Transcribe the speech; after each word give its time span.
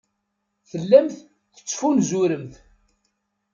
Tellamt 0.69 1.15
tettfunzuremt. 1.55 2.53